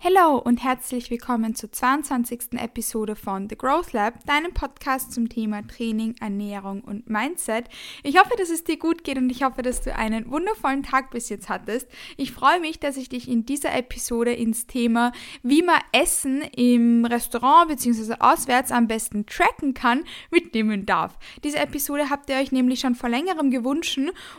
Hallo 0.00 0.38
und 0.38 0.62
herzlich 0.62 1.10
willkommen 1.10 1.56
zur 1.56 1.72
22. 1.72 2.52
Episode 2.52 3.16
von 3.16 3.48
The 3.48 3.58
Growth 3.58 3.92
Lab, 3.92 4.24
deinem 4.26 4.54
Podcast 4.54 5.12
zum 5.12 5.28
Thema 5.28 5.66
Training, 5.66 6.14
Ernährung 6.20 6.82
und 6.82 7.10
Mindset. 7.10 7.64
Ich 8.04 8.16
hoffe, 8.16 8.30
dass 8.38 8.48
es 8.48 8.62
dir 8.62 8.78
gut 8.78 9.02
geht 9.02 9.18
und 9.18 9.28
ich 9.28 9.42
hoffe, 9.42 9.62
dass 9.62 9.80
du 9.80 9.92
einen 9.92 10.30
wundervollen 10.30 10.84
Tag 10.84 11.10
bis 11.10 11.28
jetzt 11.30 11.48
hattest. 11.48 11.88
Ich 12.16 12.30
freue 12.30 12.60
mich, 12.60 12.78
dass 12.78 12.96
ich 12.96 13.08
dich 13.08 13.28
in 13.28 13.44
dieser 13.44 13.74
Episode 13.74 14.32
ins 14.32 14.68
Thema, 14.68 15.10
wie 15.42 15.62
man 15.62 15.80
Essen 15.90 16.42
im 16.42 17.04
Restaurant 17.04 17.68
bzw. 17.68 18.14
auswärts 18.20 18.70
am 18.70 18.86
besten 18.86 19.26
tracken 19.26 19.74
kann, 19.74 20.04
mitnehmen 20.30 20.86
darf. 20.86 21.18
Diese 21.42 21.58
Episode 21.58 22.08
habt 22.08 22.30
ihr 22.30 22.36
euch 22.36 22.52
nämlich 22.52 22.78
schon 22.78 22.94
vor 22.94 23.08
längerem 23.08 23.50
gewünscht 23.50 23.98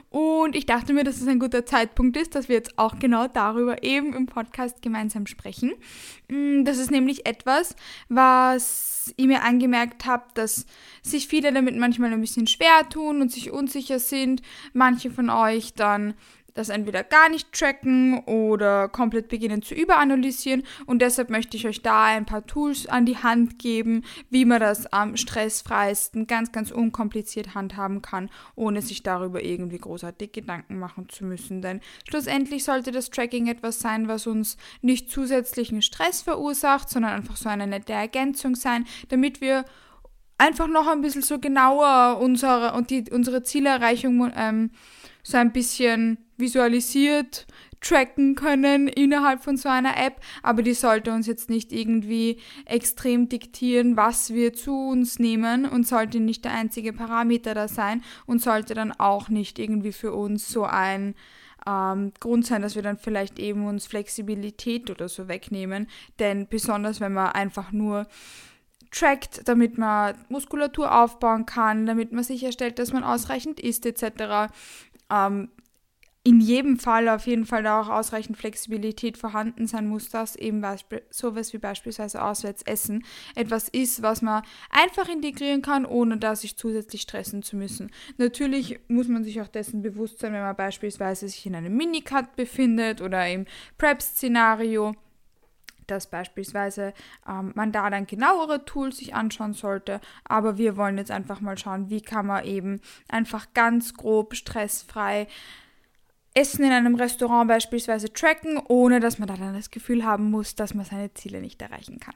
und 0.10 0.56
ich 0.56 0.66
dachte 0.68 0.94
mir, 0.94 1.04
dass 1.04 1.20
es 1.20 1.28
ein 1.28 1.40
guter 1.40 1.66
Zeitpunkt 1.66 2.16
ist, 2.16 2.34
dass 2.34 2.48
wir 2.48 2.56
jetzt 2.56 2.80
auch 2.80 2.98
genau 2.98 3.28
darüber 3.28 3.84
eben 3.84 4.14
im 4.14 4.26
Podcast 4.26 4.82
gemeinsam 4.82 5.28
sprechen 5.28 5.49
sprechen. 5.50 5.74
Mm, 6.30 6.64
das 6.64 6.78
ist 6.78 6.92
nämlich 6.92 7.26
etwas, 7.26 7.76
was 8.08 9.14
ich 9.18 9.26
mir 9.26 9.44
angemerkt 9.44 10.06
habe, 10.06 10.26
dass 10.34 10.66
sich 11.02 11.28
viele 11.28 11.52
damit 11.52 11.76
manchmal 11.78 12.14
ein 12.14 12.22
bisschen 12.22 12.48
schwer 12.48 12.88
tun 12.90 13.22
und 13.22 13.32
sich 13.32 13.52
unsicher 13.52 14.00
sind. 14.00 14.42
Manche 14.74 15.12
von 15.12 15.30
euch 15.30 15.74
dann 15.74 16.14
das 16.54 16.70
entweder 16.70 17.04
gar 17.04 17.30
nicht 17.30 17.52
tracken 17.54 18.20
oder 18.26 18.90
komplett 18.90 19.28
beginnen 19.28 19.62
zu 19.62 19.74
überanalysieren. 19.76 20.64
Und 20.86 21.02
deshalb 21.02 21.30
möchte 21.30 21.58
ich 21.58 21.68
euch 21.68 21.82
da 21.82 22.06
ein 22.06 22.26
paar 22.26 22.46
Tools 22.46 22.88
an 22.88 23.06
die 23.06 23.18
Hand 23.18 23.60
geben, 23.60 24.04
wie 24.30 24.46
man 24.46 24.60
das 24.60 24.92
am 24.92 25.18
stressfreisten, 25.18 26.28
ganz, 26.28 26.52
ganz 26.52 26.72
unkompliziert 26.72 27.56
handhaben 27.56 28.02
kann, 28.02 28.30
ohne 28.56 28.82
sich 28.82 29.04
darüber 29.04 29.44
irgendwie 29.44 29.78
großartig 29.78 30.32
Gedanken 30.32 30.80
machen 30.80 31.10
zu 31.10 31.26
müssen. 31.26 31.62
Denn 31.62 31.82
schlussendlich 32.08 32.64
sollte 32.64 32.92
das 32.92 33.10
Tracking 33.10 33.48
etwas 33.48 33.80
sein, 33.80 34.08
was 34.08 34.28
uns 34.28 34.58
nicht 34.82 35.10
zusätzlichen 35.10 35.82
Stress 35.82 36.22
verursacht, 36.22 36.90
sondern 36.90 37.14
einfach 37.14 37.38
so 37.38 37.50
eine 37.50 37.68
nette 37.68 37.94
Ergänzung 37.94 38.56
sein, 38.56 38.86
damit 39.10 39.42
wir 39.42 39.66
einfach 40.40 40.68
noch 40.68 40.88
ein 40.88 41.02
bisschen 41.02 41.22
so 41.22 41.38
genauer 41.38 42.18
unsere 42.20 42.74
und 42.74 42.90
die, 42.90 43.06
unsere 43.12 43.44
Zielerreichung 43.44 44.32
ähm, 44.36 44.72
so 45.24 45.38
ein 45.38 45.52
bisschen 45.52 46.18
visualisiert 46.38 47.46
tracken 47.82 48.36
können 48.36 48.88
innerhalb 48.88 49.44
von 49.44 49.58
so 49.58 49.70
einer 49.70 49.98
App, 49.98 50.20
aber 50.44 50.62
die 50.62 50.74
sollte 50.74 51.14
uns 51.14 51.28
jetzt 51.28 51.50
nicht 51.50 51.72
irgendwie 51.72 52.40
extrem 52.66 53.30
diktieren, 53.30 53.96
was 53.96 54.34
wir 54.34 54.54
zu 54.54 54.90
uns 54.90 55.20
nehmen 55.20 55.66
und 55.66 55.88
sollte 55.88 56.20
nicht 56.20 56.46
der 56.46 56.54
einzige 56.54 56.94
Parameter 56.94 57.54
da 57.54 57.68
sein 57.68 58.04
und 58.26 58.42
sollte 58.42 58.74
dann 58.74 58.92
auch 58.92 59.30
nicht 59.30 59.60
irgendwie 59.60 59.94
für 59.94 60.14
uns 60.14 60.50
so 60.50 60.66
ein 60.66 61.16
ähm, 61.68 62.12
Grund 62.20 62.46
sein, 62.46 62.62
dass 62.62 62.76
wir 62.76 62.82
dann 62.82 62.98
vielleicht 62.98 63.40
eben 63.40 63.66
uns 63.66 63.86
Flexibilität 63.86 64.90
oder 64.90 65.08
so 65.08 65.28
wegnehmen, 65.28 65.88
denn 66.20 66.48
besonders 66.48 67.00
wenn 67.00 67.14
man 67.14 67.28
einfach 67.28 67.72
nur 67.72 68.08
trackt, 68.92 69.48
damit 69.48 69.78
man 69.78 70.16
Muskulatur 70.30 71.00
aufbauen 71.04 71.46
kann, 71.46 71.86
damit 71.86 72.12
man 72.12 72.24
sicherstellt, 72.24 72.80
dass 72.80 72.92
man 72.92 73.04
ausreichend 73.04 73.60
isst 73.60 73.86
etc., 73.86 74.52
ähm, 75.12 75.50
in 76.24 76.42
jedem 76.42 76.78
Fall 76.78 77.08
auf 77.08 77.26
jeden 77.28 77.46
Fall 77.46 77.66
auch 77.66 77.88
ausreichend 77.88 78.38
Flexibilität 78.38 79.18
vorhanden 79.18 79.68
sein 79.68 79.88
muss, 79.88 80.10
dass 80.10 80.36
eben 80.36 80.64
sowas 81.10 81.54
wie 81.54 81.58
beispielsweise 81.58 82.22
Auswärtsessen 82.22 83.06
etwas 83.36 83.70
ist, 83.70 84.02
was 84.02 84.22
man 84.22 84.44
einfach 84.70 85.08
integrieren 85.08 85.62
kann, 85.62 85.86
ohne 85.86 86.18
da 86.18 86.36
sich 86.36 86.58
zusätzlich 86.58 87.04
stressen 87.04 87.42
zu 87.42 87.56
müssen. 87.56 87.90
Natürlich 88.18 88.80
muss 88.90 89.08
man 89.08 89.24
sich 89.24 89.40
auch 89.42 89.48
dessen 89.48 89.82
bewusst 89.82 90.20
sein, 90.20 90.34
wenn 90.34 90.42
man 90.42 90.56
beispielsweise 90.56 91.28
sich 91.28 91.46
in 91.46 91.56
einem 91.56 91.76
Minicut 91.76 92.36
befindet 92.36 93.02
oder 93.02 93.28
im 93.28 93.46
Prep-Szenario 93.78 94.94
dass 95.90 96.08
beispielsweise 96.08 96.94
ähm, 97.28 97.52
man 97.56 97.72
da 97.72 97.90
dann 97.90 98.08
genauere 98.08 98.66
Tools 98.66 98.98
sich 98.98 99.16
anschauen 99.16 99.54
sollte. 99.54 100.00
Aber 100.24 100.58
wir 100.58 100.78
wollen 100.78 100.98
jetzt 100.98 101.12
einfach 101.12 101.42
mal 101.42 101.58
schauen, 101.58 101.90
wie 101.90 102.02
kann 102.02 102.28
man 102.28 102.46
eben 102.46 102.82
einfach 103.08 103.48
ganz 103.54 103.94
grob 103.94 104.36
stressfrei 104.36 105.28
Essen 106.36 106.64
in 106.64 106.72
einem 106.72 106.96
Restaurant 106.96 107.48
beispielsweise 107.48 108.14
tracken, 108.14 108.62
ohne 108.68 109.00
dass 109.00 109.18
man 109.18 109.28
dann 109.28 109.54
das 109.54 109.72
Gefühl 109.72 110.06
haben 110.06 110.30
muss, 110.30 110.56
dass 110.56 110.76
man 110.76 110.86
seine 110.86 111.14
Ziele 111.16 111.42
nicht 111.42 111.62
erreichen 111.62 112.00
kann. 112.00 112.14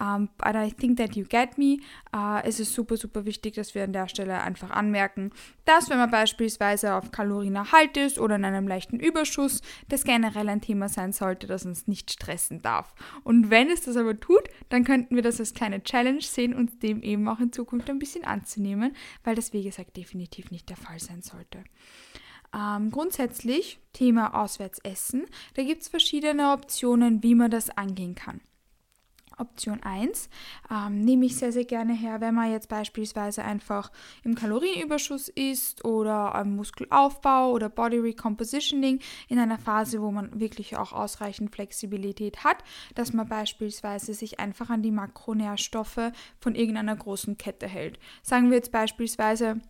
Um, 0.00 0.28
but 0.36 0.54
I 0.54 0.72
think 0.72 0.96
that 0.96 1.14
you 1.14 1.24
get 1.24 1.58
me. 1.58 1.78
Uh, 2.14 2.40
es 2.42 2.58
ist 2.58 2.74
super, 2.74 2.96
super 2.96 3.24
wichtig, 3.24 3.54
dass 3.54 3.74
wir 3.74 3.84
an 3.84 3.92
der 3.92 4.08
Stelle 4.08 4.40
einfach 4.40 4.70
anmerken, 4.70 5.30
dass 5.64 5.90
wenn 5.90 5.98
man 5.98 6.10
beispielsweise 6.10 6.94
auf 6.94 7.12
Kalorienerhalt 7.12 7.96
ist 7.96 8.18
oder 8.18 8.34
in 8.34 8.44
einem 8.44 8.66
leichten 8.66 8.98
Überschuss, 8.98 9.62
das 9.88 10.02
generell 10.02 10.48
ein 10.48 10.60
Thema 10.60 10.88
sein 10.88 11.12
sollte, 11.12 11.46
das 11.46 11.64
uns 11.64 11.86
nicht 11.86 12.10
stressen 12.10 12.62
darf. 12.62 12.94
Und 13.22 13.50
wenn 13.50 13.70
es 13.70 13.82
das 13.82 13.96
aber 13.96 14.18
tut, 14.18 14.42
dann 14.70 14.84
könnten 14.84 15.14
wir 15.14 15.22
das 15.22 15.38
als 15.38 15.54
kleine 15.54 15.82
Challenge 15.82 16.22
sehen 16.22 16.54
und 16.54 16.82
dem 16.82 17.02
eben 17.02 17.28
auch 17.28 17.38
in 17.38 17.52
Zukunft 17.52 17.88
ein 17.88 18.00
bisschen 18.00 18.24
anzunehmen, 18.24 18.96
weil 19.22 19.36
das, 19.36 19.52
wie 19.52 19.62
gesagt, 19.62 19.96
definitiv 19.96 20.50
nicht 20.50 20.68
der 20.68 20.76
Fall 20.76 20.98
sein 20.98 21.22
sollte. 21.22 21.62
Ähm, 22.54 22.90
grundsätzlich 22.90 23.78
Thema 23.92 24.42
Auswärtsessen. 24.42 25.26
Da 25.54 25.62
gibt 25.62 25.82
es 25.82 25.88
verschiedene 25.88 26.52
Optionen, 26.52 27.22
wie 27.22 27.34
man 27.34 27.50
das 27.50 27.70
angehen 27.70 28.14
kann. 28.14 28.40
Option 29.38 29.82
1 29.82 30.28
ähm, 30.70 31.04
nehme 31.04 31.26
ich 31.26 31.36
sehr, 31.36 31.52
sehr 31.52 31.64
gerne 31.64 31.94
her, 31.94 32.20
wenn 32.20 32.34
man 32.34 32.50
jetzt 32.50 32.68
beispielsweise 32.68 33.42
einfach 33.42 33.90
im 34.24 34.34
Kalorienüberschuss 34.34 35.28
ist 35.28 35.84
oder 35.84 36.34
am 36.34 36.56
Muskelaufbau 36.56 37.50
oder 37.50 37.68
Body 37.68 37.98
Recompositioning 37.98 39.00
in 39.28 39.38
einer 39.38 39.58
Phase, 39.58 40.00
wo 40.00 40.10
man 40.10 40.38
wirklich 40.40 40.76
auch 40.76 40.92
ausreichend 40.92 41.54
Flexibilität 41.54 42.44
hat, 42.44 42.58
dass 42.94 43.12
man 43.12 43.28
beispielsweise 43.28 44.14
sich 44.14 44.40
einfach 44.40 44.70
an 44.70 44.82
die 44.82 44.92
Makronährstoffe 44.92 46.12
von 46.38 46.54
irgendeiner 46.54 46.96
großen 46.96 47.36
Kette 47.36 47.66
hält. 47.66 47.98
Sagen 48.22 48.50
wir 48.50 48.56
jetzt 48.56 48.72
beispielsweise, 48.72 49.60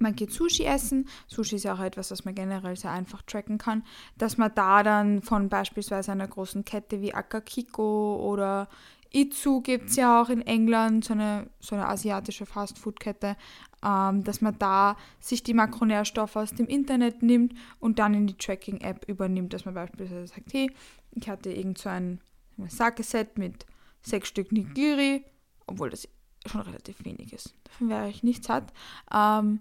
man 0.00 0.14
geht 0.14 0.32
Sushi 0.32 0.64
essen. 0.64 1.08
Sushi 1.26 1.56
ist 1.56 1.64
ja 1.64 1.74
auch 1.74 1.80
etwas, 1.80 2.10
was 2.10 2.24
man 2.24 2.34
generell 2.34 2.76
sehr 2.76 2.92
einfach 2.92 3.22
tracken 3.22 3.58
kann. 3.58 3.84
Dass 4.16 4.36
man 4.36 4.52
da 4.54 4.82
dann 4.82 5.22
von 5.22 5.48
beispielsweise 5.48 6.12
einer 6.12 6.28
großen 6.28 6.64
Kette 6.64 7.00
wie 7.00 7.14
Akakiko 7.14 8.16
oder 8.16 8.68
Itsu 9.10 9.62
gibt 9.62 9.90
es 9.90 9.96
ja 9.96 10.20
auch 10.20 10.28
in 10.28 10.42
England, 10.42 11.04
so 11.04 11.14
eine, 11.14 11.48
so 11.60 11.74
eine 11.74 11.86
asiatische 11.86 12.44
Fastfood-Kette, 12.44 13.36
ähm, 13.82 14.24
dass 14.24 14.40
man 14.40 14.58
da 14.58 14.96
sich 15.20 15.42
die 15.42 15.54
Makronährstoffe 15.54 16.36
aus 16.36 16.50
dem 16.52 16.66
Internet 16.66 17.22
nimmt 17.22 17.54
und 17.80 17.98
dann 17.98 18.14
in 18.14 18.26
die 18.26 18.36
Tracking-App 18.36 19.08
übernimmt, 19.08 19.52
dass 19.52 19.64
man 19.64 19.74
beispielsweise 19.74 20.26
sagt, 20.26 20.52
hey, 20.52 20.70
ich 21.12 21.28
hatte 21.28 21.50
irgend 21.50 21.78
so 21.78 21.88
ein 21.88 22.20
Sake-Set 22.58 23.38
mit 23.38 23.66
sechs 24.02 24.28
Stück 24.28 24.52
Nigiri, 24.52 25.24
obwohl 25.66 25.90
das 25.90 26.08
schon 26.46 26.60
relativ 26.60 27.04
wenig 27.04 27.32
ist. 27.32 27.54
Davon 27.64 27.88
wäre 27.88 28.08
ich 28.08 28.22
nicht 28.22 28.44
satt. 28.44 28.72
Ähm, 29.12 29.60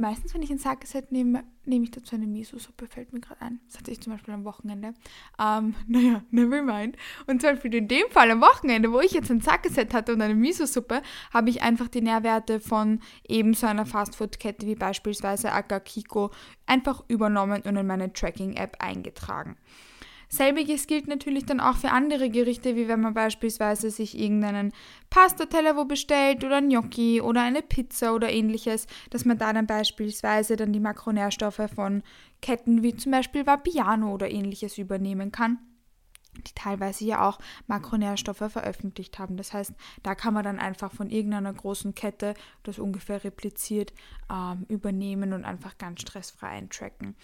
meistens, 0.00 0.34
wenn 0.34 0.42
ich 0.42 0.50
ein 0.50 0.58
Sake-Set 0.58 1.12
nehme, 1.12 1.44
nehme 1.64 1.84
ich 1.84 1.90
dazu 1.90 2.16
eine 2.16 2.26
Miso-Suppe, 2.26 2.86
fällt 2.86 3.12
mir 3.12 3.20
gerade 3.20 3.40
ein. 3.42 3.60
Das 3.66 3.78
hatte 3.78 3.90
ich 3.90 4.00
zum 4.00 4.12
Beispiel 4.12 4.34
am 4.34 4.44
Wochenende. 4.44 4.94
Ähm, 5.38 5.74
naja, 5.86 6.22
never 6.30 6.62
mind. 6.62 6.96
Und 7.26 7.40
zum 7.40 7.50
Beispiel 7.50 7.74
in 7.74 7.88
dem 7.88 8.10
Fall 8.10 8.30
am 8.30 8.40
Wochenende, 8.40 8.92
wo 8.92 9.00
ich 9.00 9.12
jetzt 9.12 9.30
ein 9.30 9.40
Sake-Set 9.40 9.94
hatte 9.94 10.12
und 10.12 10.22
eine 10.22 10.34
Miso-Suppe, 10.34 11.02
habe 11.32 11.50
ich 11.50 11.62
einfach 11.62 11.88
die 11.88 12.00
Nährwerte 12.00 12.60
von 12.60 13.00
eben 13.28 13.54
so 13.54 13.66
einer 13.66 13.86
Fastfood-Kette 13.86 14.66
wie 14.66 14.74
beispielsweise 14.74 15.52
Akakiko 15.52 16.30
einfach 16.66 17.04
übernommen 17.08 17.62
und 17.62 17.76
in 17.76 17.86
meine 17.86 18.12
Tracking-App 18.12 18.76
eingetragen. 18.80 19.56
Selbiges 20.32 20.86
gilt 20.86 21.08
natürlich 21.08 21.44
dann 21.44 21.58
auch 21.58 21.76
für 21.76 21.90
andere 21.90 22.30
Gerichte, 22.30 22.76
wie 22.76 22.86
wenn 22.86 23.00
man 23.00 23.14
beispielsweise 23.14 23.90
sich 23.90 24.16
irgendeinen 24.16 24.72
Pastateller 25.10 25.76
wo 25.76 25.84
bestellt 25.84 26.44
oder 26.44 26.62
Gnocchi 26.62 27.20
oder 27.20 27.42
eine 27.42 27.62
Pizza 27.62 28.14
oder 28.14 28.30
ähnliches, 28.30 28.86
dass 29.10 29.24
man 29.24 29.38
da 29.38 29.52
dann 29.52 29.66
beispielsweise 29.66 30.54
dann 30.54 30.72
die 30.72 30.78
Makronährstoffe 30.78 31.68
von 31.74 32.04
Ketten 32.40 32.84
wie 32.84 32.94
zum 32.94 33.10
Beispiel 33.10 33.44
Vapiano 33.44 34.14
oder 34.14 34.30
ähnliches 34.30 34.78
übernehmen 34.78 35.32
kann 35.32 35.58
die 36.36 36.54
teilweise 36.54 37.04
ja 37.04 37.28
auch 37.28 37.38
Makronährstoffe 37.66 38.50
veröffentlicht 38.50 39.18
haben. 39.18 39.36
Das 39.36 39.52
heißt, 39.52 39.72
da 40.02 40.14
kann 40.14 40.34
man 40.34 40.44
dann 40.44 40.58
einfach 40.58 40.92
von 40.92 41.10
irgendeiner 41.10 41.52
großen 41.52 41.94
Kette 41.94 42.34
das 42.62 42.78
ungefähr 42.78 43.24
repliziert 43.24 43.92
ähm, 44.30 44.64
übernehmen 44.68 45.32
und 45.32 45.44
einfach 45.44 45.78
ganz 45.78 46.02
stressfrei 46.02 46.48
eintracken. 46.48 47.16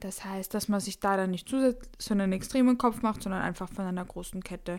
Das 0.00 0.24
heißt, 0.24 0.54
dass 0.54 0.68
man 0.68 0.80
sich 0.80 1.00
da 1.00 1.16
dann 1.16 1.30
nicht 1.30 1.48
zusätzlich 1.48 1.90
so 1.98 2.14
einen 2.14 2.32
extremen 2.32 2.78
Kopf 2.78 3.02
macht, 3.02 3.22
sondern 3.22 3.42
einfach 3.42 3.68
von 3.68 3.84
einer 3.84 4.04
großen 4.04 4.42
Kette 4.42 4.78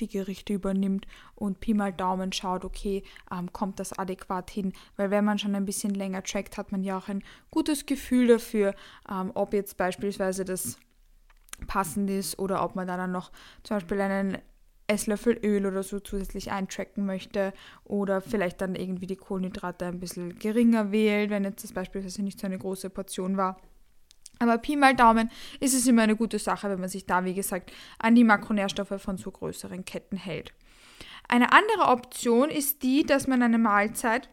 die 0.00 0.08
Gerichte 0.08 0.54
übernimmt 0.54 1.06
und 1.34 1.60
Pi 1.60 1.74
mal 1.74 1.92
Daumen 1.92 2.32
schaut, 2.32 2.64
okay, 2.64 3.04
ähm, 3.30 3.52
kommt 3.52 3.78
das 3.78 3.96
adäquat 3.98 4.50
hin? 4.50 4.72
Weil 4.96 5.10
wenn 5.10 5.24
man 5.24 5.38
schon 5.38 5.54
ein 5.54 5.66
bisschen 5.66 5.94
länger 5.94 6.22
trackt, 6.22 6.58
hat 6.58 6.72
man 6.72 6.82
ja 6.82 6.98
auch 6.98 7.08
ein 7.08 7.22
gutes 7.50 7.86
Gefühl 7.86 8.26
dafür, 8.26 8.74
ähm, 9.08 9.30
ob 9.34 9.52
jetzt 9.52 9.76
beispielsweise 9.76 10.44
das 10.44 10.78
passend 11.66 12.10
ist 12.10 12.38
oder 12.38 12.64
ob 12.64 12.76
man 12.76 12.86
da 12.86 12.96
dann 12.96 13.12
noch 13.12 13.32
zum 13.62 13.76
Beispiel 13.76 14.00
einen 14.00 14.38
Esslöffel 14.86 15.38
Öl 15.44 15.66
oder 15.66 15.82
so 15.82 16.00
zusätzlich 16.00 16.50
eintracken 16.50 17.06
möchte 17.06 17.52
oder 17.84 18.20
vielleicht 18.20 18.60
dann 18.60 18.74
irgendwie 18.74 19.06
die 19.06 19.16
Kohlenhydrate 19.16 19.86
ein 19.86 20.00
bisschen 20.00 20.38
geringer 20.38 20.92
wählt, 20.92 21.30
wenn 21.30 21.44
jetzt 21.44 21.64
das 21.64 21.72
beispielsweise 21.72 22.22
nicht 22.22 22.40
so 22.40 22.46
eine 22.46 22.58
große 22.58 22.90
Portion 22.90 23.36
war. 23.36 23.60
Aber 24.38 24.58
Pi 24.58 24.76
mal 24.76 24.94
Daumen 24.94 25.30
ist 25.60 25.74
es 25.74 25.86
immer 25.86 26.02
eine 26.02 26.16
gute 26.16 26.38
Sache, 26.38 26.68
wenn 26.68 26.80
man 26.80 26.88
sich 26.88 27.06
da, 27.06 27.24
wie 27.24 27.34
gesagt, 27.34 27.72
an 27.98 28.14
die 28.14 28.24
Makronährstoffe 28.24 29.00
von 29.00 29.16
so 29.16 29.30
größeren 29.30 29.84
Ketten 29.84 30.16
hält. 30.16 30.52
Eine 31.28 31.52
andere 31.52 31.90
Option 31.90 32.50
ist 32.50 32.82
die, 32.82 33.04
dass 33.04 33.28
man 33.28 33.42
eine 33.42 33.58
Mahlzeit 33.58 34.28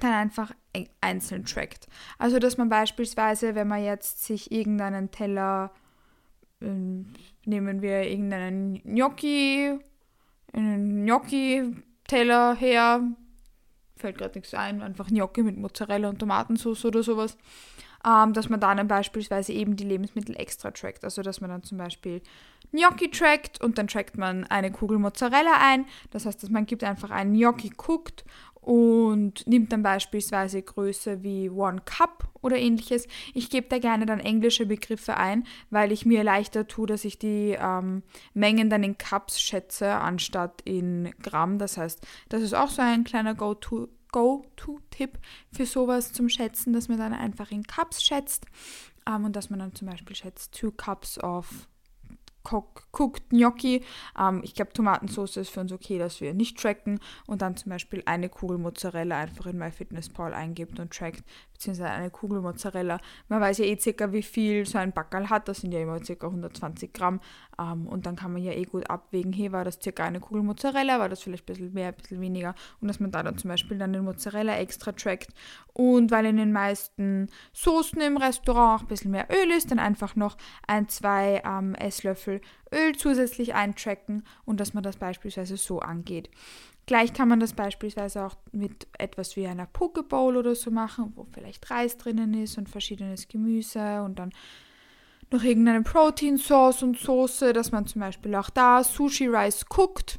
dann 0.00 0.12
einfach 0.12 0.52
einzeln 1.00 1.44
trackt. 1.44 1.88
Also 2.18 2.38
dass 2.38 2.56
man 2.56 2.68
beispielsweise, 2.68 3.54
wenn 3.54 3.68
man 3.68 3.82
jetzt 3.82 4.24
sich 4.24 4.52
irgendeinen 4.52 5.10
Teller, 5.10 5.72
nehmen 7.44 7.82
wir 7.82 8.02
irgendeinen 8.02 8.82
Gnocchi, 8.82 9.78
einen 10.52 11.04
Gnocchi-Teller 11.04 12.54
her, 12.56 13.02
fällt 13.96 14.18
gerade 14.18 14.38
nichts 14.38 14.54
ein, 14.54 14.82
einfach 14.82 15.08
Gnocchi 15.08 15.42
mit 15.42 15.56
Mozzarella 15.56 16.08
und 16.08 16.18
Tomatensauce 16.18 16.84
oder 16.84 17.02
sowas, 17.02 17.36
ähm, 18.06 18.32
dass 18.32 18.48
man 18.48 18.60
dann 18.60 18.86
beispielsweise 18.88 19.52
eben 19.52 19.76
die 19.76 19.84
Lebensmittel 19.84 20.36
extra 20.36 20.70
trackt. 20.70 21.04
Also 21.04 21.22
dass 21.22 21.40
man 21.40 21.50
dann 21.50 21.62
zum 21.62 21.78
Beispiel 21.78 22.22
Gnocchi 22.72 23.10
trackt 23.10 23.60
und 23.62 23.78
dann 23.78 23.88
trackt 23.88 24.18
man 24.18 24.44
eine 24.44 24.70
Kugel 24.70 24.98
Mozzarella 24.98 25.58
ein. 25.60 25.86
Das 26.10 26.26
heißt, 26.26 26.42
dass 26.42 26.50
man 26.50 26.66
gibt 26.66 26.84
einfach 26.84 27.10
einen 27.10 27.34
Gnocchi 27.34 27.70
guckt 27.70 28.24
und 28.66 29.46
nimmt 29.46 29.70
dann 29.70 29.84
beispielsweise 29.84 30.60
Größe 30.60 31.22
wie 31.22 31.48
One 31.48 31.82
Cup 31.84 32.28
oder 32.42 32.56
ähnliches. 32.58 33.06
Ich 33.32 33.48
gebe 33.48 33.68
da 33.68 33.78
gerne 33.78 34.06
dann 34.06 34.18
englische 34.18 34.66
Begriffe 34.66 35.16
ein, 35.16 35.46
weil 35.70 35.92
ich 35.92 36.04
mir 36.04 36.24
leichter 36.24 36.66
tue, 36.66 36.88
dass 36.88 37.04
ich 37.04 37.16
die 37.16 37.56
ähm, 37.56 38.02
Mengen 38.34 38.68
dann 38.68 38.82
in 38.82 38.98
Cups 38.98 39.40
schätze, 39.40 39.92
anstatt 39.92 40.62
in 40.64 41.14
Gramm. 41.22 41.58
Das 41.58 41.78
heißt, 41.78 42.04
das 42.28 42.42
ist 42.42 42.54
auch 42.54 42.70
so 42.70 42.82
ein 42.82 43.04
kleiner 43.04 43.36
Go-To. 43.36 43.88
Go-To-Tipp 44.10 45.18
für 45.52 45.66
sowas 45.66 46.12
zum 46.12 46.28
Schätzen, 46.28 46.72
dass 46.72 46.88
man 46.88 46.98
dann 46.98 47.12
einfach 47.12 47.50
in 47.50 47.64
Cups 47.64 48.02
schätzt 48.02 48.46
ähm, 49.06 49.26
und 49.26 49.36
dass 49.36 49.50
man 49.50 49.58
dann 49.58 49.74
zum 49.74 49.88
Beispiel 49.88 50.16
schätzt, 50.16 50.54
two 50.58 50.72
Cups 50.72 51.22
of 51.22 51.68
Cooked 52.52 53.30
Gnocchi. 53.30 53.84
Ähm, 54.18 54.40
ich 54.44 54.54
glaube, 54.54 54.72
Tomatensauce 54.72 55.36
ist 55.38 55.50
für 55.50 55.60
uns 55.60 55.72
okay, 55.72 55.98
dass 55.98 56.20
wir 56.20 56.34
nicht 56.34 56.58
tracken 56.58 57.00
und 57.26 57.42
dann 57.42 57.56
zum 57.56 57.70
Beispiel 57.70 58.02
eine 58.06 58.28
Kugel 58.28 58.58
Mozzarella 58.58 59.18
einfach 59.18 59.46
in 59.46 59.58
MyFitnessPal 59.58 60.34
eingibt 60.34 60.78
und 60.80 60.92
trackt, 60.92 61.24
beziehungsweise 61.52 61.90
eine 61.90 62.10
Kugel 62.10 62.40
Mozzarella. 62.40 62.98
Man 63.28 63.40
weiß 63.40 63.58
ja 63.58 63.64
eh 63.64 63.78
circa, 63.78 64.12
wie 64.12 64.22
viel 64.22 64.66
so 64.66 64.78
ein 64.78 64.92
Backerl 64.92 65.30
hat. 65.30 65.48
Das 65.48 65.60
sind 65.60 65.72
ja 65.72 65.80
immer 65.80 66.02
circa 66.04 66.26
120 66.26 66.92
Gramm. 66.92 67.20
Ähm, 67.58 67.86
und 67.86 68.06
dann 68.06 68.16
kann 68.16 68.32
man 68.32 68.42
ja 68.42 68.52
eh 68.52 68.64
gut 68.64 68.88
abwägen, 68.90 69.32
hey, 69.32 69.52
war 69.52 69.64
das 69.64 69.78
circa 69.82 70.04
eine 70.04 70.20
Kugel 70.20 70.42
Mozzarella, 70.42 70.98
war 70.98 71.08
das 71.08 71.22
vielleicht 71.22 71.44
ein 71.44 71.46
bisschen 71.46 71.72
mehr, 71.72 71.88
ein 71.88 71.94
bisschen 71.94 72.20
weniger. 72.20 72.54
Und 72.80 72.88
dass 72.88 73.00
man 73.00 73.10
da 73.10 73.22
dann 73.22 73.38
zum 73.38 73.48
Beispiel 73.48 73.78
dann 73.78 73.92
den 73.92 74.04
Mozzarella 74.04 74.56
extra 74.56 74.92
trackt. 74.92 75.28
Und 75.72 76.10
weil 76.10 76.26
in 76.26 76.36
den 76.36 76.52
meisten 76.52 77.28
Soßen 77.52 78.00
im 78.00 78.16
Restaurant 78.16 78.80
auch 78.80 78.84
ein 78.84 78.88
bisschen 78.88 79.10
mehr 79.10 79.28
Öl 79.30 79.50
ist, 79.50 79.70
dann 79.70 79.78
einfach 79.78 80.16
noch 80.16 80.36
ein, 80.66 80.88
zwei 80.88 81.42
ähm, 81.44 81.74
Esslöffel 81.74 82.40
Öl 82.72 82.96
zusätzlich 82.96 83.54
eintracken 83.54 84.24
und 84.44 84.60
dass 84.60 84.74
man 84.74 84.82
das 84.82 84.96
beispielsweise 84.96 85.56
so 85.56 85.80
angeht. 85.80 86.30
Gleich 86.86 87.12
kann 87.12 87.28
man 87.28 87.40
das 87.40 87.52
beispielsweise 87.52 88.24
auch 88.24 88.36
mit 88.52 88.86
etwas 88.96 89.34
wie 89.36 89.46
einer 89.46 89.66
Pokeball 89.66 90.36
oder 90.36 90.54
so 90.54 90.70
machen, 90.70 91.12
wo 91.16 91.26
vielleicht 91.32 91.68
Reis 91.68 91.96
drinnen 91.96 92.32
ist 92.34 92.58
und 92.58 92.68
verschiedenes 92.68 93.26
Gemüse 93.26 94.02
und 94.02 94.20
dann 94.20 94.32
noch 95.30 95.42
irgendeine 95.42 95.82
Protein-Sauce 95.82 96.82
und 96.82 96.98
Soße, 96.98 97.52
dass 97.52 97.72
man 97.72 97.86
zum 97.86 98.00
Beispiel 98.00 98.34
auch 98.34 98.50
da 98.50 98.84
Sushi 98.84 99.26
Rice 99.26 99.66
guckt, 99.66 100.18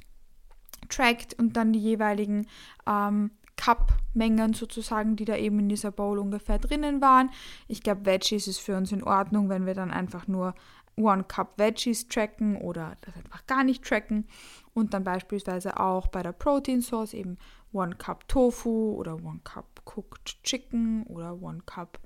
trackt 0.90 1.34
und 1.40 1.56
dann 1.56 1.74
die 1.74 1.80
jeweiligen 1.80 2.48
ähm, 2.86 3.32
Cup-Mengen 3.58 4.54
sozusagen, 4.54 5.16
die 5.16 5.26
da 5.26 5.36
eben 5.36 5.60
in 5.60 5.70
dieser 5.70 5.92
Bowl 5.92 6.20
ungefähr 6.20 6.60
drinnen 6.60 7.02
waren. 7.02 7.30
Ich 7.68 7.82
glaube, 7.82 8.06
Veggies 8.06 8.48
ist 8.48 8.60
für 8.60 8.78
uns 8.78 8.92
in 8.92 9.04
Ordnung, 9.04 9.50
wenn 9.50 9.66
wir 9.66 9.74
dann 9.74 9.92
einfach 9.92 10.28
nur 10.28 10.54
One 10.96 11.24
Cup 11.24 11.60
Veggies 11.60 12.08
tracken 12.08 12.56
oder 12.58 12.96
das 13.02 13.16
einfach 13.16 13.46
gar 13.46 13.64
nicht 13.64 13.84
tracken 13.84 14.28
und 14.74 14.94
dann 14.94 15.04
beispielsweise 15.04 15.80
auch 15.80 16.08
bei 16.08 16.24
der 16.24 16.32
Protein 16.32 16.82
Sauce 16.82 17.14
eben 17.14 17.38
One 17.72 17.96
Cup 17.96 18.28
Tofu 18.28 18.94
oder 18.94 19.16
One 19.16 19.42
Cup 19.44 19.82
Cooked 19.86 20.44
Chicken 20.44 21.04
oder 21.04 21.42
One 21.42 21.62
Cup 21.66 22.00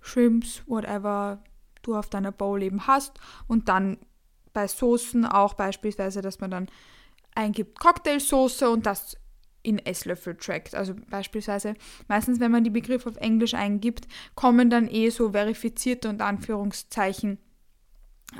Shrimps, 0.00 0.62
whatever 0.66 1.42
du 1.82 1.96
auf 1.96 2.08
deiner 2.08 2.32
Bowl 2.32 2.62
eben 2.62 2.86
hast 2.86 3.18
und 3.46 3.68
dann 3.68 3.98
bei 4.52 4.66
Soßen 4.66 5.26
auch 5.26 5.54
beispielsweise, 5.54 6.22
dass 6.22 6.40
man 6.40 6.50
dann 6.50 6.68
eingibt 7.34 7.78
Cocktailsoße 7.78 8.68
und 8.68 8.86
das 8.86 9.16
in 9.62 9.78
Esslöffel 9.78 10.36
trackt. 10.36 10.74
Also 10.74 10.94
beispielsweise, 11.10 11.74
meistens 12.08 12.40
wenn 12.40 12.50
man 12.50 12.64
die 12.64 12.70
Begriffe 12.70 13.08
auf 13.08 13.16
Englisch 13.16 13.54
eingibt, 13.54 14.08
kommen 14.34 14.70
dann 14.70 14.88
eh 14.88 15.10
so 15.10 15.32
verifizierte 15.32 16.08
und 16.08 16.22
Anführungszeichen 16.22 17.38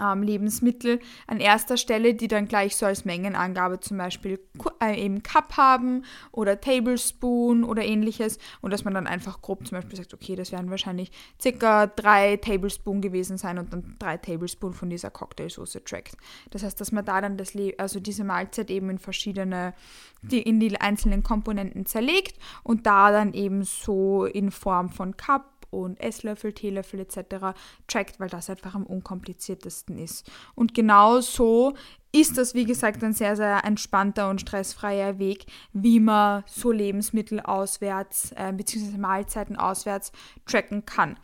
ähm, 0.00 0.22
Lebensmittel 0.22 1.00
an 1.26 1.40
erster 1.40 1.76
Stelle, 1.76 2.14
die 2.14 2.28
dann 2.28 2.46
gleich 2.46 2.76
so 2.76 2.86
als 2.86 3.04
Mengenangabe 3.04 3.80
zum 3.80 3.98
Beispiel 3.98 4.38
äh, 4.80 5.02
eben 5.02 5.22
Cup 5.22 5.56
haben 5.56 6.04
oder 6.32 6.60
Tablespoon 6.60 7.64
oder 7.64 7.84
ähnliches 7.84 8.38
und 8.60 8.72
dass 8.72 8.84
man 8.84 8.94
dann 8.94 9.06
einfach 9.06 9.42
grob 9.42 9.66
zum 9.66 9.78
Beispiel 9.78 9.96
sagt, 9.96 10.14
okay, 10.14 10.36
das 10.36 10.52
werden 10.52 10.70
wahrscheinlich 10.70 11.10
circa 11.40 11.86
drei 11.86 12.36
Tablespoon 12.36 13.00
gewesen 13.00 13.38
sein 13.38 13.58
und 13.58 13.72
dann 13.72 13.96
drei 13.98 14.16
Tablespoon 14.16 14.74
von 14.74 14.90
dieser 14.90 15.10
Cocktailsoße 15.10 15.84
trackt. 15.84 16.16
Das 16.50 16.62
heißt, 16.62 16.80
dass 16.80 16.92
man 16.92 17.04
da 17.04 17.20
dann 17.20 17.36
das 17.36 17.52
also 17.78 18.00
diese 18.00 18.24
Mahlzeit 18.24 18.70
eben 18.70 18.90
in 18.90 18.98
verschiedene, 18.98 19.74
die 20.22 20.42
in 20.42 20.60
die 20.60 20.80
einzelnen 20.80 21.22
Komponenten 21.22 21.86
zerlegt 21.86 22.38
und 22.62 22.86
da 22.86 23.10
dann 23.10 23.32
eben 23.34 23.64
so 23.64 24.24
in 24.24 24.50
Form 24.50 24.88
von 24.88 25.16
Cup 25.16 25.59
und 25.70 26.00
Esslöffel, 26.00 26.52
Teelöffel 26.52 27.00
etc. 27.00 27.56
trackt, 27.86 28.20
weil 28.20 28.28
das 28.28 28.50
einfach 28.50 28.74
am 28.74 28.84
unkompliziertesten 28.84 29.98
ist. 29.98 30.30
Und 30.54 30.74
genau 30.74 31.20
so 31.20 31.74
ist 32.12 32.38
das, 32.38 32.54
wie 32.54 32.64
gesagt, 32.64 33.04
ein 33.04 33.12
sehr, 33.12 33.36
sehr 33.36 33.64
entspannter 33.64 34.28
und 34.30 34.40
stressfreier 34.40 35.18
Weg, 35.18 35.46
wie 35.72 36.00
man 36.00 36.42
so 36.46 36.72
Lebensmittel 36.72 37.40
auswärts 37.40 38.32
äh, 38.32 38.52
bzw. 38.52 38.98
Mahlzeiten 38.98 39.56
auswärts 39.56 40.10
tracken 40.44 40.84
kann. 40.84 41.16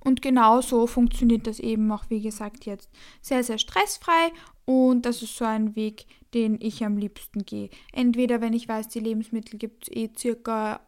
Und 0.00 0.22
genau 0.22 0.60
so 0.60 0.86
funktioniert 0.86 1.46
das 1.46 1.60
eben 1.60 1.90
auch, 1.92 2.04
wie 2.08 2.20
gesagt, 2.20 2.66
jetzt 2.66 2.90
sehr, 3.20 3.44
sehr 3.44 3.58
stressfrei 3.58 4.32
und 4.64 5.06
das 5.06 5.22
ist 5.22 5.36
so 5.36 5.44
ein 5.44 5.76
Weg, 5.76 6.06
den 6.32 6.58
ich 6.60 6.84
am 6.84 6.96
liebsten 6.96 7.44
gehe. 7.44 7.70
Entweder, 7.92 8.40
wenn 8.40 8.54
ich 8.54 8.68
weiß, 8.68 8.88
die 8.88 9.00
Lebensmittel 9.00 9.58
gibt 9.58 9.84
es 9.84 9.96
eh 9.96 10.10
circa 10.16 10.80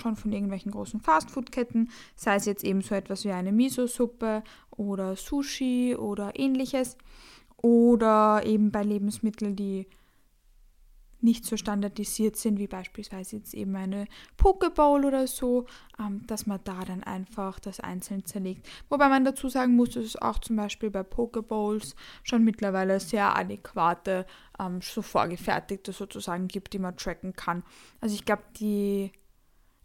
schon 0.00 0.16
von 0.16 0.32
irgendwelchen 0.32 0.72
großen 0.72 1.00
Fastfood-Ketten, 1.00 1.90
sei 2.14 2.36
es 2.36 2.44
jetzt 2.44 2.64
eben 2.64 2.80
so 2.80 2.94
etwas 2.94 3.24
wie 3.24 3.32
eine 3.32 3.52
Miso-Suppe 3.52 4.42
oder 4.70 5.16
Sushi 5.16 5.96
oder 5.96 6.32
ähnliches. 6.38 6.96
Oder 7.56 8.42
eben 8.44 8.70
bei 8.70 8.82
Lebensmitteln, 8.82 9.56
die 9.56 9.86
nicht 11.20 11.44
so 11.44 11.56
standardisiert 11.56 12.36
sind, 12.36 12.58
wie 12.58 12.66
beispielsweise 12.66 13.36
jetzt 13.36 13.54
eben 13.54 13.74
eine 13.76 14.06
Pokeball 14.36 15.04
oder 15.04 15.26
so, 15.26 15.66
ähm, 15.98 16.26
dass 16.26 16.46
man 16.46 16.60
da 16.64 16.84
dann 16.84 17.02
einfach 17.02 17.58
das 17.58 17.80
einzeln 17.80 18.24
zerlegt. 18.24 18.68
Wobei 18.88 19.08
man 19.08 19.24
dazu 19.24 19.48
sagen 19.48 19.76
muss, 19.76 19.90
dass 19.90 20.04
es 20.04 20.20
auch 20.20 20.38
zum 20.38 20.56
Beispiel 20.56 20.90
bei 20.90 21.02
Pokeballs 21.02 21.96
schon 22.22 22.44
mittlerweile 22.44 23.00
sehr 23.00 23.36
adäquate, 23.36 24.26
ähm, 24.58 24.80
so 24.82 25.02
vorgefertigte 25.02 25.92
sozusagen 25.92 26.48
gibt, 26.48 26.72
die 26.72 26.78
man 26.78 26.96
tracken 26.96 27.32
kann. 27.34 27.64
Also 28.00 28.14
ich 28.14 28.24
glaube, 28.24 28.44
die 28.58 29.12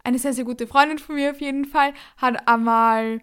eine 0.03 0.20
sehr, 0.20 0.34
sehr 0.34 0.46
gute 0.46 0.67
Freundin 0.67 1.00
von 1.00 1.15
mir 1.15 1.31
auf 1.31 1.41
jeden 1.41 1.65
Fall, 1.65 1.93
hat 2.17 2.48
einmal 2.48 3.22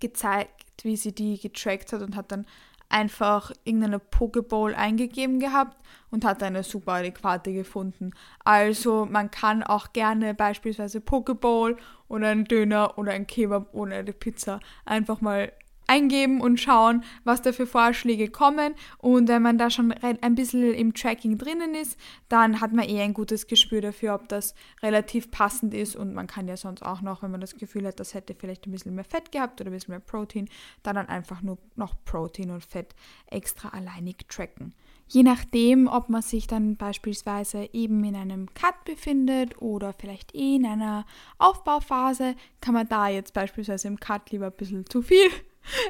gezeigt, 0.00 0.50
wie 0.82 0.96
sie 0.96 1.14
die 1.14 1.38
getrackt 1.38 1.92
hat 1.92 2.02
und 2.02 2.16
hat 2.16 2.32
dann 2.32 2.46
einfach 2.88 3.50
irgendeine 3.64 3.98
Pokeball 3.98 4.74
eingegeben 4.74 5.40
gehabt 5.40 5.76
und 6.10 6.24
hat 6.24 6.42
eine 6.42 6.62
super 6.62 6.92
adäquate 6.92 7.52
gefunden. 7.52 8.12
Also 8.44 9.06
man 9.06 9.30
kann 9.30 9.62
auch 9.62 9.92
gerne 9.92 10.34
beispielsweise 10.34 11.00
Pokeball 11.00 11.76
oder 12.08 12.28
einen 12.28 12.44
Döner 12.44 12.96
oder 12.96 13.12
ein 13.12 13.26
Kebab 13.26 13.74
oder 13.74 13.96
eine 13.96 14.12
Pizza 14.12 14.60
einfach 14.84 15.20
mal 15.20 15.52
eingeben 15.86 16.40
und 16.40 16.60
schauen, 16.60 17.04
was 17.24 17.42
da 17.42 17.52
für 17.52 17.66
Vorschläge 17.66 18.28
kommen. 18.28 18.74
Und 18.98 19.28
wenn 19.28 19.42
man 19.42 19.58
da 19.58 19.70
schon 19.70 19.92
ein 19.92 20.34
bisschen 20.34 20.74
im 20.74 20.94
Tracking 20.94 21.38
drinnen 21.38 21.74
ist, 21.74 21.98
dann 22.28 22.60
hat 22.60 22.72
man 22.72 22.88
eh 22.88 23.00
ein 23.00 23.14
gutes 23.14 23.46
Gespür 23.46 23.80
dafür, 23.80 24.14
ob 24.14 24.28
das 24.28 24.54
relativ 24.82 25.30
passend 25.30 25.74
ist. 25.74 25.96
Und 25.96 26.14
man 26.14 26.26
kann 26.26 26.48
ja 26.48 26.56
sonst 26.56 26.82
auch 26.82 27.00
noch, 27.00 27.22
wenn 27.22 27.30
man 27.30 27.40
das 27.40 27.56
Gefühl 27.56 27.86
hat, 27.86 28.00
das 28.00 28.14
hätte 28.14 28.34
vielleicht 28.34 28.66
ein 28.66 28.72
bisschen 28.72 28.94
mehr 28.94 29.04
Fett 29.04 29.32
gehabt 29.32 29.60
oder 29.60 29.70
ein 29.70 29.74
bisschen 29.74 29.92
mehr 29.92 30.00
Protein, 30.00 30.48
dann, 30.82 30.96
dann 30.96 31.08
einfach 31.08 31.42
nur 31.42 31.58
noch 31.76 31.94
Protein 32.04 32.50
und 32.50 32.64
Fett 32.64 32.94
extra 33.26 33.68
alleinig 33.68 34.26
tracken. 34.28 34.74
Je 35.08 35.22
nachdem, 35.22 35.86
ob 35.86 36.08
man 36.08 36.22
sich 36.22 36.48
dann 36.48 36.76
beispielsweise 36.76 37.68
eben 37.72 38.02
in 38.02 38.16
einem 38.16 38.52
Cut 38.54 38.84
befindet 38.84 39.62
oder 39.62 39.92
vielleicht 39.92 40.34
eh 40.34 40.56
in 40.56 40.66
einer 40.66 41.06
Aufbauphase, 41.38 42.34
kann 42.60 42.74
man 42.74 42.88
da 42.88 43.08
jetzt 43.08 43.32
beispielsweise 43.32 43.86
im 43.86 44.00
Cut 44.00 44.32
lieber 44.32 44.46
ein 44.46 44.52
bisschen 44.52 44.84
zu 44.86 45.02
viel 45.02 45.30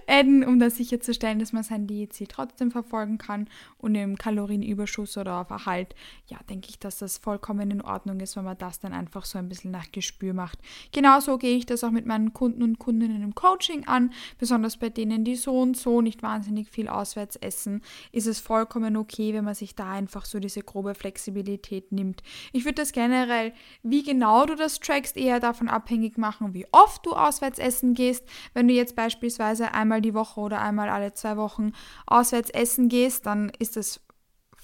adden, 0.06 0.44
um 0.44 0.58
da 0.58 0.70
sicherzustellen, 0.70 1.38
dass 1.38 1.52
man 1.52 1.62
sein 1.62 1.86
Diätziel 1.86 2.26
trotzdem 2.26 2.70
verfolgen 2.70 3.18
kann 3.18 3.48
und 3.78 3.94
im 3.94 4.16
Kalorienüberschuss 4.16 5.16
oder 5.16 5.40
auf 5.40 5.50
Erhalt, 5.50 5.94
ja, 6.26 6.38
denke 6.48 6.68
ich, 6.70 6.78
dass 6.78 6.98
das 6.98 7.18
vollkommen 7.18 7.70
in 7.70 7.82
Ordnung 7.82 8.20
ist, 8.20 8.36
wenn 8.36 8.44
man 8.44 8.58
das 8.58 8.80
dann 8.80 8.92
einfach 8.92 9.24
so 9.24 9.38
ein 9.38 9.48
bisschen 9.48 9.70
nach 9.70 9.92
Gespür 9.92 10.34
macht. 10.34 10.58
Genauso 10.92 11.38
gehe 11.38 11.56
ich 11.56 11.66
das 11.66 11.84
auch 11.84 11.90
mit 11.90 12.06
meinen 12.06 12.32
Kunden 12.32 12.62
und 12.62 12.78
Kundinnen 12.78 13.22
im 13.22 13.34
Coaching 13.34 13.86
an, 13.86 14.12
besonders 14.38 14.76
bei 14.76 14.88
denen, 14.88 15.24
die 15.24 15.36
so 15.36 15.60
und 15.60 15.76
so 15.76 16.00
nicht 16.00 16.22
wahnsinnig 16.22 16.70
viel 16.70 16.88
auswärts 16.88 17.36
essen, 17.36 17.82
ist 18.12 18.26
es 18.26 18.40
vollkommen 18.40 18.96
okay, 18.96 19.34
wenn 19.34 19.44
man 19.44 19.54
sich 19.54 19.74
da 19.74 19.90
einfach 19.90 20.24
so 20.24 20.40
diese 20.40 20.62
grobe 20.62 20.94
Flexibilität 20.94 21.92
nimmt. 21.92 22.22
Ich 22.52 22.64
würde 22.64 22.76
das 22.82 22.92
generell, 22.92 23.52
wie 23.82 24.02
genau 24.02 24.46
du 24.46 24.54
das 24.54 24.80
trackst, 24.80 25.16
eher 25.16 25.40
davon 25.40 25.68
abhängig 25.68 26.18
machen, 26.18 26.54
wie 26.54 26.66
oft 26.72 27.04
du 27.06 27.12
auswärts 27.12 27.58
essen 27.58 27.94
gehst. 27.94 28.24
Wenn 28.54 28.68
du 28.68 28.74
jetzt 28.74 28.96
beispielsweise 28.96 29.65
einmal 29.74 30.00
die 30.00 30.14
Woche 30.14 30.40
oder 30.40 30.60
einmal 30.60 30.88
alle 30.88 31.12
zwei 31.12 31.36
Wochen 31.36 31.72
auswärts 32.06 32.50
essen 32.50 32.88
gehst, 32.88 33.26
dann 33.26 33.50
ist 33.58 33.76
es 33.76 34.00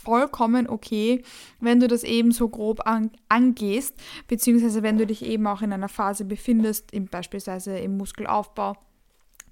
vollkommen 0.02 0.68
okay, 0.68 1.22
wenn 1.60 1.80
du 1.80 1.86
das 1.86 2.02
eben 2.02 2.32
so 2.32 2.48
grob 2.48 2.86
an, 2.86 3.10
angehst, 3.28 3.94
beziehungsweise 4.26 4.82
wenn 4.82 4.98
du 4.98 5.06
dich 5.06 5.24
eben 5.24 5.46
auch 5.46 5.62
in 5.62 5.72
einer 5.72 5.88
Phase 5.88 6.24
befindest, 6.24 6.92
im, 6.92 7.06
beispielsweise 7.06 7.78
im 7.78 7.96
Muskelaufbau. 7.96 8.76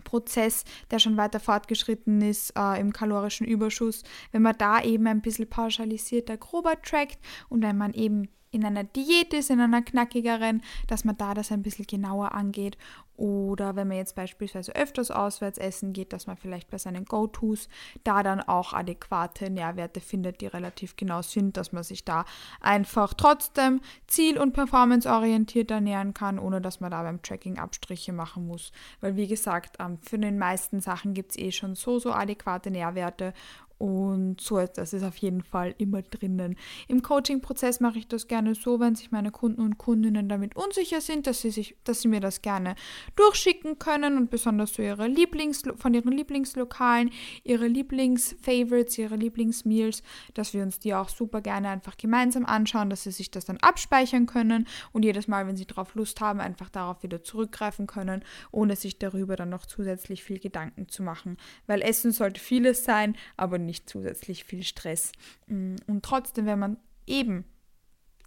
Prozess, 0.02 0.64
der 0.90 0.98
schon 0.98 1.18
weiter 1.18 1.40
fortgeschritten 1.40 2.22
ist 2.22 2.54
äh, 2.56 2.80
im 2.80 2.90
kalorischen 2.90 3.46
Überschuss, 3.46 4.02
wenn 4.32 4.40
man 4.40 4.56
da 4.56 4.82
eben 4.82 5.06
ein 5.06 5.20
bisschen 5.20 5.46
pauschalisierter, 5.46 6.38
grober 6.38 6.80
trackt 6.80 7.18
und 7.50 7.62
wenn 7.62 7.76
man 7.76 7.92
eben 7.92 8.28
in 8.50 8.64
einer 8.64 8.84
Diät 8.84 9.32
ist, 9.32 9.50
in 9.50 9.60
einer 9.60 9.82
knackigeren, 9.82 10.62
dass 10.88 11.04
man 11.04 11.16
da 11.16 11.34
das 11.34 11.52
ein 11.52 11.62
bisschen 11.62 11.86
genauer 11.86 12.32
angeht. 12.32 12.76
Oder 13.20 13.76
wenn 13.76 13.86
man 13.86 13.98
jetzt 13.98 14.14
beispielsweise 14.14 14.74
öfters 14.74 15.10
auswärts 15.10 15.58
essen 15.58 15.92
geht, 15.92 16.14
dass 16.14 16.26
man 16.26 16.38
vielleicht 16.38 16.70
bei 16.70 16.78
seinen 16.78 17.04
Go-Tos 17.04 17.68
da 18.02 18.22
dann 18.22 18.40
auch 18.40 18.72
adäquate 18.72 19.50
Nährwerte 19.50 20.00
findet, 20.00 20.40
die 20.40 20.46
relativ 20.46 20.96
genau 20.96 21.20
sind, 21.20 21.58
dass 21.58 21.70
man 21.70 21.82
sich 21.82 22.06
da 22.06 22.24
einfach 22.62 23.12
trotzdem 23.12 23.82
ziel- 24.06 24.38
und 24.38 24.54
performanceorientiert 24.54 25.70
ernähren 25.70 26.14
kann, 26.14 26.38
ohne 26.38 26.62
dass 26.62 26.80
man 26.80 26.92
da 26.92 27.02
beim 27.02 27.20
Tracking 27.20 27.58
Abstriche 27.58 28.14
machen 28.14 28.46
muss. 28.46 28.72
Weil 29.02 29.16
wie 29.16 29.26
gesagt, 29.26 29.76
ähm, 29.80 29.98
für 30.00 30.18
den 30.18 30.38
meisten 30.38 30.80
Sachen 30.80 31.12
gibt 31.12 31.32
es 31.32 31.38
eh 31.38 31.52
schon 31.52 31.74
so, 31.74 31.98
so 31.98 32.12
adäquate 32.12 32.70
Nährwerte 32.70 33.34
und 33.80 34.42
so 34.42 34.60
das 34.66 34.92
ist 34.92 35.02
auf 35.04 35.16
jeden 35.16 35.42
Fall 35.42 35.74
immer 35.78 36.02
drinnen. 36.02 36.56
Im 36.86 37.00
Coaching-Prozess 37.00 37.80
mache 37.80 37.98
ich 37.98 38.06
das 38.06 38.28
gerne 38.28 38.54
so, 38.54 38.78
wenn 38.78 38.94
sich 38.94 39.10
meine 39.10 39.30
Kunden 39.30 39.62
und 39.62 39.78
Kundinnen 39.78 40.28
damit 40.28 40.54
unsicher 40.54 41.00
sind, 41.00 41.26
dass 41.26 41.40
sie, 41.40 41.50
sich, 41.50 41.76
dass 41.84 42.02
sie 42.02 42.08
mir 42.08 42.20
das 42.20 42.42
gerne 42.42 42.74
durchschicken 43.16 43.78
können 43.78 44.18
und 44.18 44.28
besonders 44.28 44.74
so 44.74 44.82
ihre 44.82 45.06
Lieblings, 45.06 45.62
von 45.76 45.94
ihren 45.94 46.12
Lieblingslokalen, 46.12 47.10
ihre 47.42 47.68
Lieblingsfavorites, 47.68 48.98
ihre 48.98 49.16
Lieblingsmeals, 49.16 50.02
dass 50.34 50.52
wir 50.52 50.62
uns 50.62 50.78
die 50.78 50.92
auch 50.92 51.08
super 51.08 51.40
gerne 51.40 51.70
einfach 51.70 51.96
gemeinsam 51.96 52.44
anschauen, 52.44 52.90
dass 52.90 53.04
sie 53.04 53.12
sich 53.12 53.30
das 53.30 53.46
dann 53.46 53.56
abspeichern 53.62 54.26
können 54.26 54.66
und 54.92 55.04
jedes 55.06 55.26
Mal, 55.26 55.46
wenn 55.46 55.56
sie 55.56 55.66
darauf 55.66 55.94
Lust 55.94 56.20
haben, 56.20 56.40
einfach 56.40 56.68
darauf 56.68 57.02
wieder 57.02 57.24
zurückgreifen 57.24 57.86
können, 57.86 58.24
ohne 58.52 58.76
sich 58.76 58.98
darüber 58.98 59.36
dann 59.36 59.48
noch 59.48 59.64
zusätzlich 59.64 60.22
viel 60.22 60.38
Gedanken 60.38 60.88
zu 60.88 61.02
machen. 61.02 61.38
Weil 61.66 61.80
Essen 61.80 62.12
sollte 62.12 62.40
vieles 62.42 62.84
sein, 62.84 63.16
aber 63.38 63.56
nicht 63.56 63.69
nicht 63.70 63.88
zusätzlich 63.88 64.44
viel 64.44 64.62
Stress. 64.64 65.12
Mm, 65.46 65.76
und 65.86 66.04
trotzdem, 66.04 66.46
wenn 66.46 66.58
man 66.58 66.76
eben 67.06 67.44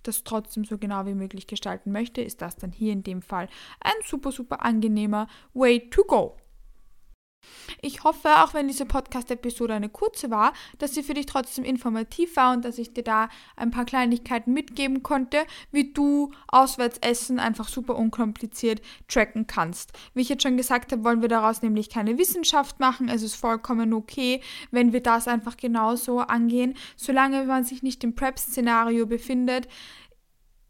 das 0.04 0.24
trotzdem 0.24 0.66
so 0.66 0.78
genau 0.78 1.06
wie 1.06 1.14
möglich 1.14 1.48
gestalten 1.48 1.92
möchte, 1.92 2.22
ist 2.22 2.42
das 2.42 2.56
dann 2.56 2.72
hier 2.72 2.94
in 2.94 3.04
dem 3.04 3.22
Fall 3.22 3.48
ein 3.82 3.94
super, 4.06 4.32
super 4.32 4.64
angenehmer 4.64 5.28
Way 5.54 5.90
to 5.90 6.04
go. 6.04 6.38
Ich 7.82 8.04
hoffe, 8.04 8.30
auch 8.44 8.54
wenn 8.54 8.68
diese 8.68 8.86
Podcast-Episode 8.86 9.74
eine 9.74 9.90
kurze 9.90 10.32
war, 10.32 10.54
dass 10.78 10.94
sie 10.94 11.04
für 11.04 11.14
dich 11.14 11.26
trotzdem 11.26 11.64
informativ 11.64 12.36
war 12.36 12.54
und 12.54 12.66
dass 12.66 12.78
ich 12.78 12.94
dir 12.94 13.04
da 13.04 13.30
ein 13.56 13.72
paar 13.72 13.86
Kleinigkeiten 13.86 14.54
mitgeben 14.54 15.04
konnte, 15.04 15.44
wie 15.72 15.92
du 15.92 16.32
Auswärtsessen 16.48 17.40
einfach 17.40 17.68
super 17.68 17.96
unkompliziert 17.96 18.82
tracken 19.08 19.48
kannst. 19.48 19.92
Wie 20.14 20.22
ich 20.22 20.30
jetzt 20.30 20.44
schon 20.44 20.58
gesagt 20.58 20.92
habe, 20.92 21.04
wollen 21.04 21.22
wir 21.22 21.30
daraus 21.30 21.62
nämlich 21.62 21.90
keine 21.90 22.18
Wissenschaft 22.18 22.80
machen. 22.80 23.10
Es 23.10 23.22
ist 23.22 23.36
vollkommen 23.36 23.94
okay, 23.94 24.42
wenn 24.72 24.94
wir 24.94 25.02
das 25.02 25.28
einfach 25.28 25.58
genauso 25.58 26.20
angehen, 26.20 26.76
solange 26.96 27.44
man 27.46 27.64
sich 27.64 27.84
nicht 27.84 28.04
im 28.04 28.16
Prep-Szenario 28.16 29.06
befindet 29.06 29.68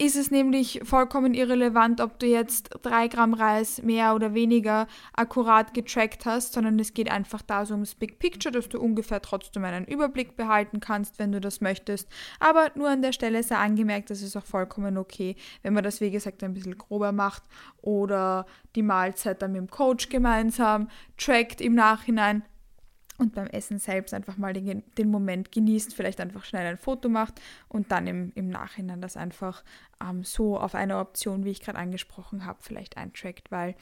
ist 0.03 0.17
es 0.17 0.31
nämlich 0.31 0.81
vollkommen 0.83 1.33
irrelevant, 1.33 2.01
ob 2.01 2.19
du 2.19 2.25
jetzt 2.25 2.69
drei 2.81 3.07
Gramm 3.07 3.33
Reis 3.33 3.81
mehr 3.81 4.15
oder 4.15 4.33
weniger 4.33 4.87
akkurat 5.13 5.73
getrackt 5.73 6.25
hast, 6.25 6.53
sondern 6.53 6.77
es 6.77 6.93
geht 6.93 7.09
einfach 7.09 7.41
da 7.41 7.65
so 7.65 7.73
ums 7.73 7.95
Big 7.95 8.19
Picture, 8.19 8.51
dass 8.51 8.67
du 8.67 8.81
ungefähr 8.81 9.21
trotzdem 9.21 9.63
einen 9.63 9.85
Überblick 9.85 10.35
behalten 10.35 10.81
kannst, 10.81 11.19
wenn 11.19 11.31
du 11.31 11.39
das 11.39 11.61
möchtest. 11.61 12.09
Aber 12.41 12.71
nur 12.75 12.89
an 12.89 13.01
der 13.01 13.13
Stelle 13.13 13.41
sei 13.43 13.55
angemerkt, 13.55 14.09
das 14.09 14.21
ist 14.21 14.35
auch 14.35 14.45
vollkommen 14.45 14.97
okay, 14.97 15.37
wenn 15.61 15.73
man 15.73 15.85
das, 15.85 16.01
wie 16.01 16.11
gesagt, 16.11 16.43
ein 16.43 16.53
bisschen 16.53 16.77
grober 16.77 17.13
macht 17.13 17.43
oder 17.81 18.45
die 18.75 18.83
Mahlzeit 18.83 19.41
dann 19.41 19.53
mit 19.53 19.61
dem 19.61 19.69
Coach 19.69 20.09
gemeinsam 20.09 20.89
trackt 21.17 21.61
im 21.61 21.75
Nachhinein 21.75 22.43
und 23.17 23.35
beim 23.35 23.47
Essen 23.47 23.79
selbst 23.79 24.13
einfach 24.13 24.37
mal 24.37 24.53
den, 24.53 24.83
den, 24.97 25.09
Moment 25.09 25.51
genießt, 25.51 25.93
vielleicht 25.93 26.19
einfach 26.19 26.43
schnell 26.45 26.65
ein 26.65 26.77
Foto 26.77 27.09
macht 27.09 27.41
und 27.67 27.91
dann 27.91 28.07
im, 28.07 28.31
im 28.35 28.49
Nachhinein 28.49 29.01
das 29.01 29.17
einfach 29.17 29.63
ähm, 30.01 30.23
so 30.23 30.57
auf 30.57 30.75
eine 30.75 30.97
Option, 30.97 31.43
wie 31.45 31.51
ich 31.51 31.61
gerade 31.61 31.77
angesprochen 31.77 32.45
habe, 32.45 32.59
vielleicht 32.61 32.97
eintrackt, 32.97 33.51
weil 33.51 33.75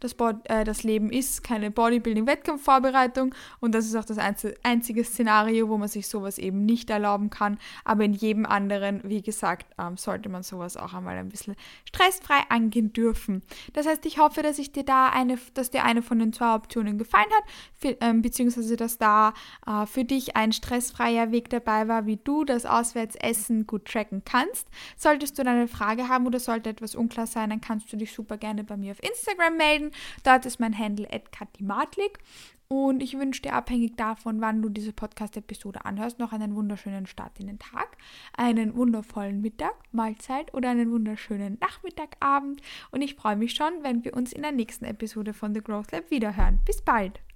das, 0.00 0.14
äh, 0.44 0.64
das 0.64 0.82
Leben 0.82 1.10
ist 1.10 1.42
keine 1.44 1.70
Bodybuilding-Wettkampfvorbereitung 1.70 3.34
und 3.60 3.74
das 3.74 3.86
ist 3.86 3.94
auch 3.96 4.04
das 4.04 4.18
einzige 4.18 5.04
Szenario, 5.04 5.68
wo 5.68 5.78
man 5.78 5.88
sich 5.88 6.08
sowas 6.08 6.38
eben 6.38 6.64
nicht 6.64 6.90
erlauben 6.90 7.30
kann. 7.30 7.58
Aber 7.84 8.04
in 8.04 8.12
jedem 8.12 8.46
anderen, 8.46 9.00
wie 9.04 9.22
gesagt, 9.22 9.66
ähm, 9.78 9.96
sollte 9.96 10.28
man 10.28 10.42
sowas 10.42 10.76
auch 10.76 10.94
einmal 10.94 11.16
ein 11.16 11.28
bisschen 11.28 11.56
stressfrei 11.86 12.40
angehen 12.48 12.92
dürfen. 12.92 13.42
Das 13.72 13.86
heißt, 13.86 14.04
ich 14.06 14.18
hoffe, 14.18 14.42
dass 14.42 14.58
ich 14.58 14.72
dir 14.72 14.84
da 14.84 15.08
eine, 15.08 15.38
dass 15.54 15.70
dir 15.70 15.84
eine 15.84 16.02
von 16.02 16.18
den 16.18 16.32
zwei 16.32 16.54
Optionen 16.54 16.98
gefallen 16.98 17.30
hat, 17.36 17.44
für, 17.74 17.96
ähm, 18.00 18.22
beziehungsweise 18.22 18.76
dass 18.76 18.98
da 18.98 19.34
äh, 19.66 19.86
für 19.86 20.04
dich 20.04 20.36
ein 20.36 20.52
stressfreier 20.52 21.30
Weg 21.32 21.50
dabei 21.50 21.88
war, 21.88 22.06
wie 22.06 22.16
du 22.16 22.44
das 22.44 22.66
Auswärtsessen 22.66 23.66
gut 23.66 23.86
tracken 23.86 24.22
kannst. 24.24 24.68
Solltest 24.96 25.38
du 25.38 25.44
dann 25.44 25.57
eine 25.58 25.68
Frage 25.68 26.08
haben 26.08 26.26
oder 26.26 26.40
sollte 26.40 26.70
etwas 26.70 26.94
unklar 26.94 27.26
sein, 27.26 27.50
dann 27.50 27.60
kannst 27.60 27.92
du 27.92 27.96
dich 27.96 28.12
super 28.12 28.36
gerne 28.36 28.64
bei 28.64 28.76
mir 28.76 28.92
auf 28.92 29.02
Instagram 29.02 29.56
melden. 29.56 29.90
Dort 30.24 30.46
ist 30.46 30.60
mein 30.60 30.76
Handle 30.76 31.08
@katimatlik. 31.32 32.18
Und 32.70 33.02
ich 33.02 33.18
wünsche 33.18 33.40
dir 33.40 33.54
abhängig 33.54 33.96
davon, 33.96 34.42
wann 34.42 34.60
du 34.60 34.68
diese 34.68 34.92
Podcast-Episode 34.92 35.86
anhörst, 35.86 36.18
noch 36.18 36.32
einen 36.32 36.54
wunderschönen 36.54 37.06
Start 37.06 37.40
in 37.40 37.46
den 37.46 37.58
Tag, 37.58 37.96
einen 38.36 38.76
wundervollen 38.76 39.40
Mittag, 39.40 39.72
Mahlzeit 39.90 40.52
oder 40.52 40.68
einen 40.68 40.90
wunderschönen 40.90 41.56
Nachmittag, 41.60 42.16
Abend. 42.20 42.60
Und 42.90 43.00
ich 43.00 43.14
freue 43.14 43.36
mich 43.36 43.54
schon, 43.54 43.72
wenn 43.82 44.04
wir 44.04 44.14
uns 44.14 44.34
in 44.34 44.42
der 44.42 44.52
nächsten 44.52 44.84
Episode 44.84 45.32
von 45.32 45.54
The 45.54 45.62
Growth 45.62 45.92
Lab 45.92 46.10
wiederhören. 46.10 46.60
Bis 46.66 46.82
bald! 46.82 47.27